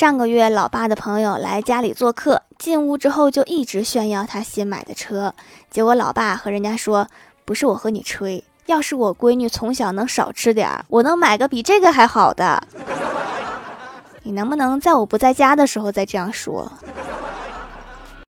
[0.00, 5.34] 上个月，老爸的朋友来家里做客，进屋之后就一直炫耀他新买的车。
[5.70, 7.06] 结果老爸和人家说
[7.44, 12.66] ：“不是我和你吹，要是我闺女从小能少吃点儿，我能买个比这个还好的。”
[14.24, 16.72] 你能不能在我不在家的时候再这样说？